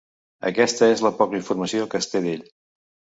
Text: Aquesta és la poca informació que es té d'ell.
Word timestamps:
Aquesta 0.49 0.87
és 0.93 1.03
la 1.07 1.11
poca 1.19 1.37
informació 1.39 1.85
que 1.91 2.01
es 2.05 2.09
té 2.15 2.23
d'ell. 2.25 2.41